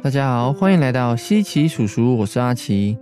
[0.00, 2.96] 大家好，欢迎来到西奇叔叔，我是阿奇。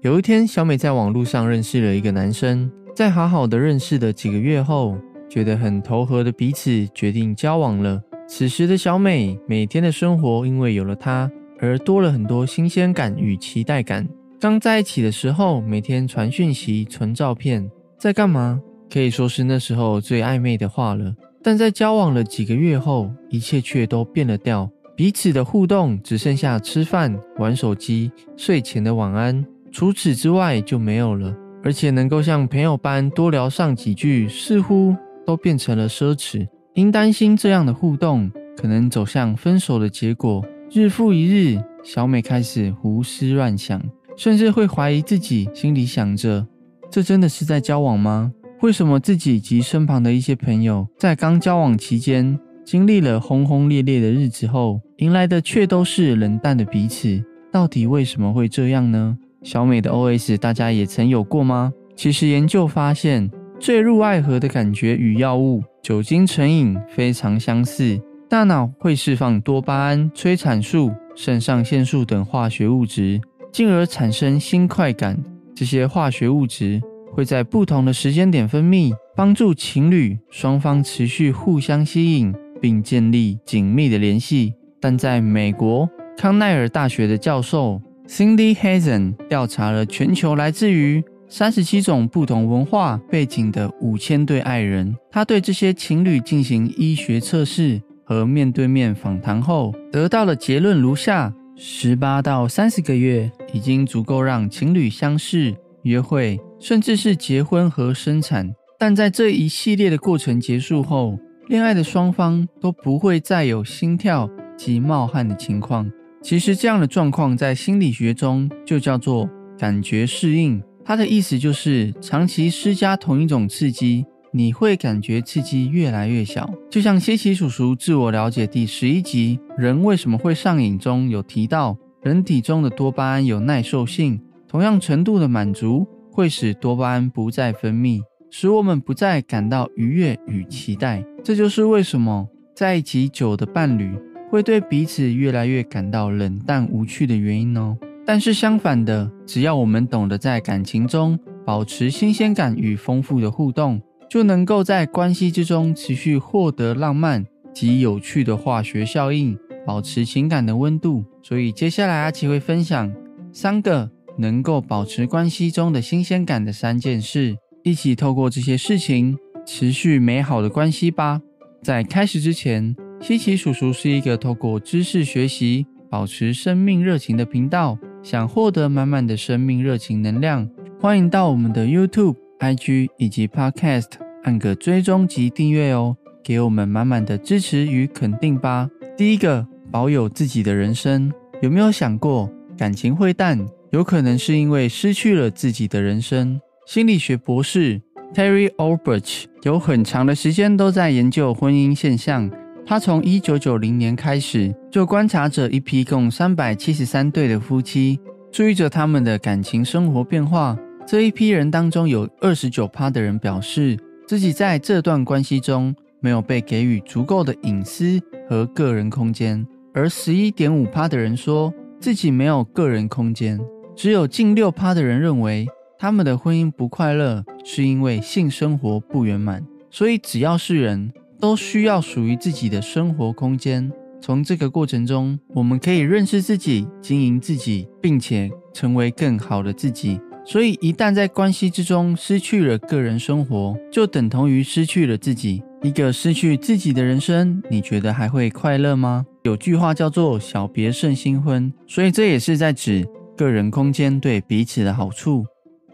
[0.00, 4.96] 有一天，小美在网络上认识了一个男生，在好好的认识的几个月后，
[5.28, 8.00] 觉得很投合的彼此决定交往了。
[8.28, 11.28] 此时的小美，每天的生活因为有了他
[11.58, 14.08] 而多了很多新鲜感与期待感。
[14.38, 17.68] 刚在一起的时候，每天传讯息、传照片，
[17.98, 18.60] 在干嘛？
[18.88, 21.12] 可以说是那时候最暧昧的话了。
[21.42, 24.70] 但在交往了几个月后，一切却都变了调。
[24.96, 31.36] 彼此的互动只剩下吃饭、玩手机、睡前的晚安，除此之外就没有了。
[31.62, 34.96] 而且能够像朋友般多聊上几句，似乎
[35.26, 36.48] 都变成了奢侈。
[36.72, 43.82] 因担心这样的互动可能走向分手的结果，日复一日，小美开始胡思乱想，
[44.16, 46.46] 甚至会怀疑自己，心里想着：
[46.90, 48.32] 这真的是在交往吗？
[48.62, 52.38] 为什么自己及身旁的一些朋友在刚交往期间？
[52.66, 57.22] 经历了轰轰烈烈的日子后，迎来的却都是冷淡的彼此。
[57.52, 59.16] 到底为什么会这样呢？
[59.44, 61.72] 小美的 OS，大家也曾有过吗？
[61.94, 68.00] 其实研究发现，坠入爱河的感觉与药物、酒精成瘾非常相似。
[68.28, 73.20] 大脑会释放多巴胺、催产素、肾上腺素等化学物质，
[73.52, 75.16] 进而产生新快感。
[75.54, 76.80] 这些化学物质
[77.12, 82.34] 会在不同的时间点分泌，帮助情侣双方持续互相吸引。
[82.66, 84.52] 并建立紧密的联系。
[84.80, 108.52] 但在美国康奈尔大学的教授 Cindy Hazen 调查了全球来自于三十七种不同文化背景的五千对爱人，他对这些情侣进行医学测试和面对面访谈后，得到的结论如下：十八到三十个月已经足够让情侣相识、约会，甚至是结婚和生产。
[108.78, 115.88] 但在这一系列的过程结束后，恋爱的双方都不会再有心跳及冒汗的情况。
[116.20, 120.60] 其实，这样的状况在心理学中就叫做感觉适应。
[120.84, 126.50] 它的意思就是，长期施加同一种刺激，你会感觉刺激越来越小。
[126.68, 138.00] 就像西奇叔叔自我了解第十一集《人为什么会上瘾》中有提到，人体中的多巴胺有耐受性，同样程度的满足会使多巴胺不再分泌。
[138.28, 143.90] 使我们不再感到愉悦与期待，这就是为什么在一起久的伴侣
[144.30, 147.76] 会对彼此越来越感到冷淡无趣的原因哦。
[148.06, 161.04] 但是相反的，只要我们懂得在感情中保持新鲜感与丰富的互动，就能够在关系之中持续获得浪漫及有趣的化学效应，保持情感的温度。
[161.24, 162.94] 所以接下来阿奇会分享
[163.32, 167.34] 三个能够保持关系中的新鲜感的三件事。
[167.64, 171.22] 一起透过这些事情持续美好的关系吧。
[171.62, 177.78] 在开始之前，西奇叔叔是一个透过知识学习保持生命热情的频道。
[178.02, 180.48] 想获得满满的生命热情能量，
[180.80, 183.88] 欢迎到我们的 YouTube、IG 以及 Podcast
[184.22, 188.70] 按个追踪及订阅哦，给我们满满的支持与肯定吧。
[188.96, 191.12] 第一个，保有自己的人生。
[191.42, 196.40] 有没有想过，感情会淡，有可能是因为失去了自己的人生？
[196.64, 197.82] 心理学博士
[198.14, 202.30] Terry Albrecht 有很长的时间都在研究婚姻现象。
[202.64, 208.00] 他从1990年开始就观察着一批共373对的夫妻，
[208.32, 210.56] 注意着他们的感情生活变化。
[210.86, 223.38] 这一批人当中，有29%的人表示自己在这段关系中没有被给予足够的隐私和个人空间，而11.5%的人说自己没有个人空间。
[223.76, 225.46] 只有近6%的人认为。
[225.78, 229.46] 他们的婚姻不快乐，是因为性生活不圆满。
[229.70, 233.70] 所以，只要是人都需要属于自己的生活空间。
[234.00, 240.00] 从这个过程中，我们可以认识自己、经营自己，并且成为更好的自己。
[240.24, 245.42] 所以，一旦在关系之中失去了个人生活，就等同于失去了自己。
[245.62, 249.04] 一个失去自己的人生，你觉得还会快乐吗？
[249.24, 252.86] 有句话叫做“小别胜新婚”，所以这也是在指
[253.16, 255.24] 个人空间对彼此的好处。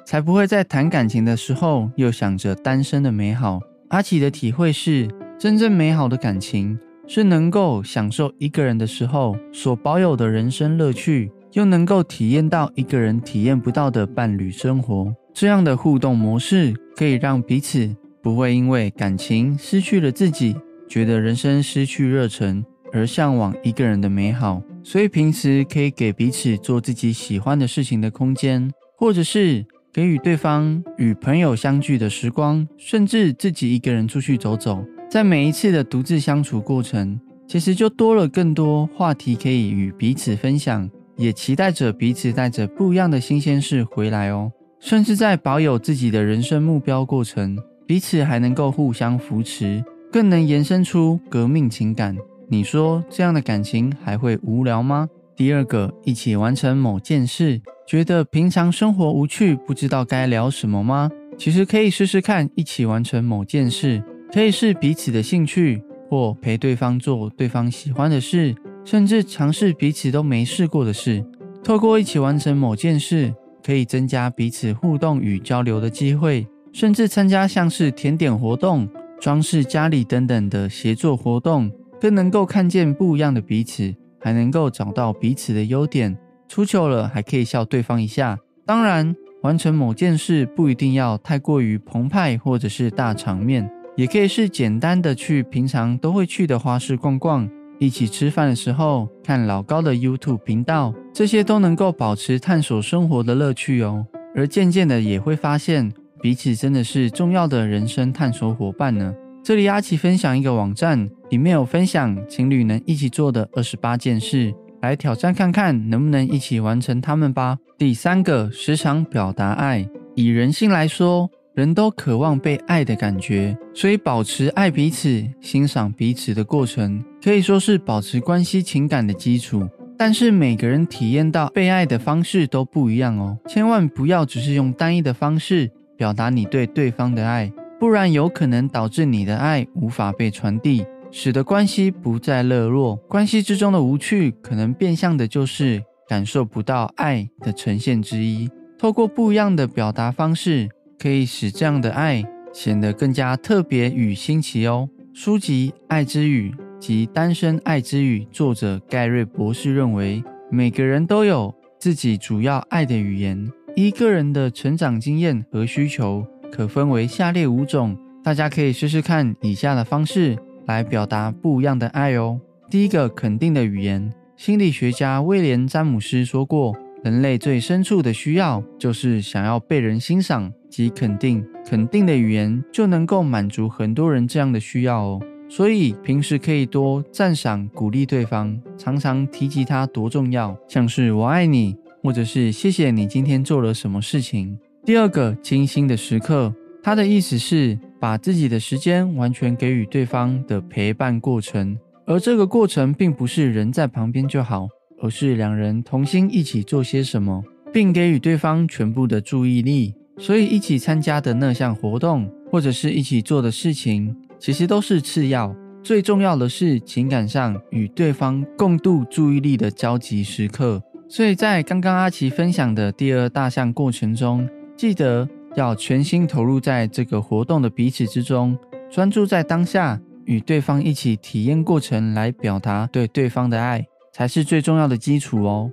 [0.05, 3.61] 才不会在谈感情的时候又想着单身的美好。
[3.89, 5.09] 阿奇的体会是，
[5.39, 15.15] 真正美好的感情是能够享受一个人的时候所保有的人生乐趣，又能够体验到一个人体验不到的伴侣生活。
[15.35, 20.57] 这样的互动模式可以让彼此不会因为感情失去了自己，
[20.89, 24.63] 觉得人生失去热忱而向往一个人的美好。
[24.83, 29.67] 所以平时可以给彼此做自己喜欢的事情的空间，或者是。
[29.93, 44.51] 给予对方与朋友相聚的时光，甚至自己一个人出去走走，在每一次的独自相处过程，其实就多了更多话题可以与彼此分享，也期待着彼此带着不一样的新鲜事回来哦。
[44.81, 52.17] 甚至在保有自己的人生目标过程，彼此还能够互相扶持，更能延伸出革命情感。
[52.49, 55.07] 你说这样的感情还会无聊吗？
[55.37, 57.61] 第二个，一起完成某件事，
[57.93, 61.11] 觉得平常生活无趣，不知道该聊什么吗？
[61.37, 64.03] 其实可以试试看，一起完成某件事，
[64.33, 71.23] 可以是彼此的兴趣，或陪对方做对方喜欢的事，甚至尝试彼此都没试过的事。
[71.63, 78.89] 透过一起完成某件事，可以增加彼此互动与交流的机会，甚至参加像是甜点活动、
[79.21, 81.71] 装饰家里等等的协作活动。
[82.01, 86.17] 更能够看见不一样的彼此，还能够找到彼此的优点。
[86.53, 88.39] 出糗了还可以笑对方一下。
[88.67, 104.07] 当然，完成某件事不一定要太过于澎湃或者是大场面，也可以是简单的去平常都会去的花市逛逛，一起吃饭的时候看老高的 YouTube 频道，这些都能够保持探索生活的乐趣哦。
[104.37, 105.91] 而渐渐的也会发现，
[106.21, 109.15] 彼此真的是重要的人生探索伙伴呢。
[109.43, 114.53] 这里阿奇分享一个网站，里面有分享情侣能一起做的二十八件事，
[114.83, 117.57] 来挑战看看能不能一起完成它们吧。
[117.79, 119.89] 第三个，时常表达爱。
[120.15, 129.67] 以人性来说，人都渴望被爱的感觉，所以保持爱彼此、欣赏彼此的过程，可以说是保持关系情感的基础。
[129.97, 137.53] 但是每个人体验到被爱的方式都不一样哦，千万不要只是用单一的方式表达你对对方的爱。
[137.79, 142.97] 不然有可能导致你的爱无法被传递，使得关系不再热络。
[142.97, 148.51] 关系之中的无趣，可能变相的就是感受不到爱的呈现之一。
[148.79, 154.89] 透过不一样的表达方式，可以使这样的爱显得更加特别与新奇哦。
[155.13, 156.51] 书籍《爱之语》
[156.81, 166.27] 及《单身爱之语》作者盖瑞博士认为，每个人都有自己主要爱的语言，依个人的成长经验和需求。
[166.51, 170.37] 可分为下列五种，大家可以试试看以下的方式
[170.67, 172.41] 来表达不一样的爱哦。
[172.71, 174.13] 第一个，肯定的语言。
[174.37, 176.75] 心理学家威廉·詹姆斯说过，
[177.05, 181.45] 人类最深处的需要就是想要被人欣赏及肯定。
[181.65, 185.21] 肯定的语言就能够满足很多人这样的需要哦。
[185.49, 194.59] 所以平时可以多赞赏、鼓励对方，常常提及他多重要，像是“我爱你”或者是“谢谢你今天做了什么事情”。
[194.85, 204.67] 第二个精心的时刻，他的意思是把自己的时间完全给予对方的陪伴过程，而这个过程并不是人在旁边就好，
[205.01, 209.95] 而是两人同心一起做些什么，并给予对方全部的注意力。
[210.19, 220.83] 所以，一起参加的那项活动，或者是一起做的事情，其实都是次要，最重要的是情感上与对方共度注意力的交集时刻。
[221.09, 224.49] 所以在刚刚阿奇分享的第二大项过程中。
[224.75, 228.57] 记得要全心投入在这个活动的彼此之中，
[228.91, 235.71] 专注在当下，与对方一起体验过程，来表达对对方的爱，才是最重要的基础哦。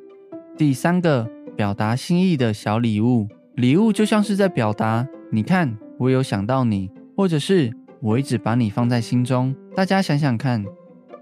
[0.57, 7.71] 第三个，表达心意的小礼物，礼物就像是在表达，你看我有想到你，或者是
[8.01, 9.55] 我一直把你放在心中。
[9.75, 10.65] 大家想想看，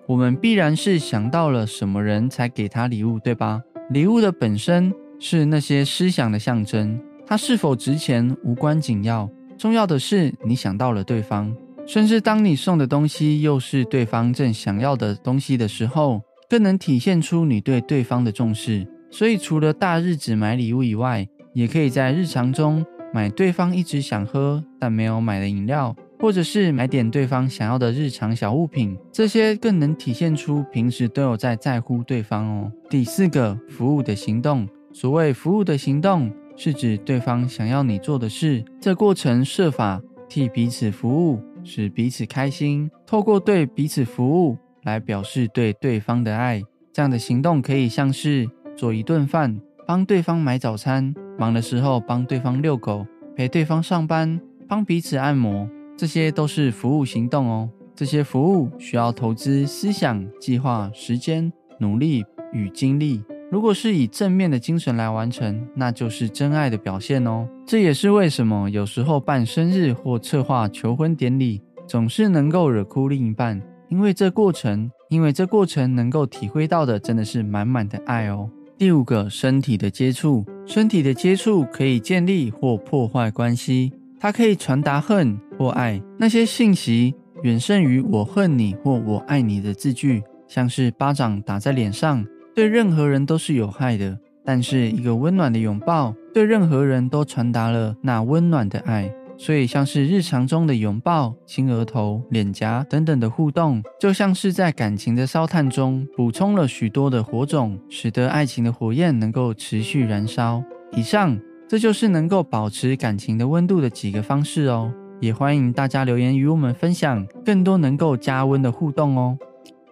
[0.08, 3.62] 我们必然是想到了什么人才给他礼物，对吧？
[3.92, 7.00] 礼物的本身是那些思想的象征。
[7.30, 11.54] 它是否值钱无关紧要，重要的是你想到了对方，
[11.86, 18.88] 甚至当你送的东西又是对方正想要的东西的时候，更能体现出你对对方的重视。
[19.12, 32.72] 所以，除了大日子买礼物以外，也可以在日常中买对方一直想喝但没有买的饮料，或者是买点对方想要的日常小物品，这些更能体现出平时都有在在乎对方哦。
[32.90, 34.66] 第四个，服务的行动。
[34.94, 36.32] 所谓服务的行动。
[36.58, 42.90] 是指对方想要你做的事，这过程设法替彼此服务，使彼此开心。
[43.06, 46.62] 透过对彼此服务来表示对对方的爱，
[46.92, 57.70] 这样的行动可以像是做一顿饭，帮对方买早餐，忙的时候帮对方遛狗，陪对方上班，帮彼此按摩，这些都是服务行动哦。
[57.96, 63.24] 这些服务需要投资思想、计划、时间、努力与精力。
[63.50, 67.48] 如果是以正面的精神来完成，那就是真爱的表现哦。
[67.66, 78.50] 这也是为什么有时候办生日或策划求婚典礼，总是能够惹哭另一半，因为这过程，因为这过程能够体会到的真的是满满的爱哦。
[78.78, 86.02] 第五个，身体的接触，身体的接触可以建立或破坏关系，它可以传达恨或爱。
[86.20, 90.22] 那些信息远胜于“我恨你”或“我爱你”的字句。
[90.48, 92.26] 像是巴掌打在脸上，
[92.58, 94.18] 对任何人都是有害的。
[94.44, 99.14] 但是一个温暖的拥抱，对任何人都传达了那温暖的爱。
[99.38, 110.64] 所以，像是日常中的拥抱、亲额头、脸颊等等的互动，就像是在感情的烧炭中补充了许多的火种，使得爱情的火焰能够持续燃烧。
[110.94, 114.92] 以上，这就是能够保持感情的温度的几个方式哦。
[115.20, 119.38] 也欢迎大家留言与我们分享更多能够加温的互动哦。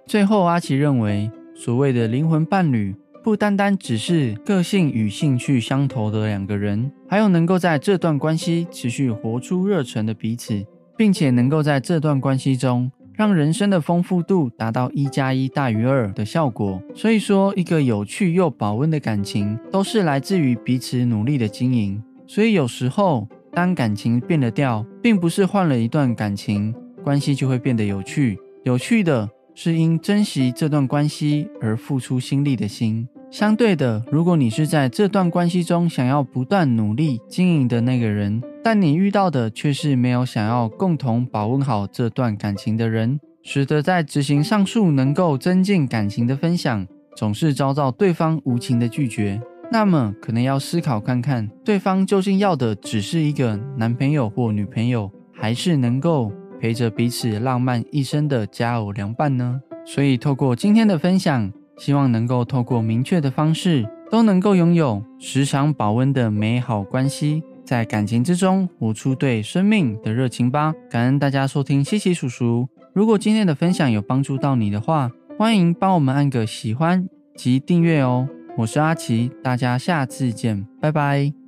[0.07, 2.94] 最后，阿奇认为，所谓的灵魂伴侣。
[3.24, 10.64] 不单单只是个性与兴趣相投的两个人，还有能够在这段关系持续活出热忱的彼此，
[10.96, 16.80] 并且能够在这段关系中让人生的丰富度达到一加一大于二的效果。
[16.94, 22.04] 所以说，一个有趣又保温的感情，都是来自于彼此努力的经营。
[22.28, 28.38] 所以有时候，当感情变得掉，并不是换了一段感情，关系就会变得有趣。
[28.66, 33.08] 有趣的是因珍惜这段关系而付出心力的心。
[33.32, 46.86] 相对的，如果你是在这段关系中想要不断努力经营的那个人，但你遇到的却是没有想要共同保温好这段感情的人，使得在执行上述能够增进感情的分享，
[47.16, 56.32] 总是遭到对方无情的拒绝，那么可能要思考看看，对方究竟要的只是一个男朋友或女朋友，还是能够
[56.65, 59.62] 陪着彼此浪漫一生的佳偶良伴呢？
[59.86, 61.53] 所以，透过今天的分享。
[61.77, 70.74] 希望能够透过明确的方式，都能够拥有时常保温的美好关系，在感情之中活出对生命的热情吧。
[70.89, 72.67] 感恩大家收听西西叔叔。
[72.93, 78.27] 如果今天的分享有帮助到你的话，欢迎帮我们按个喜欢及订阅哦。
[78.57, 81.45] 我是阿奇，大家下次见，拜拜。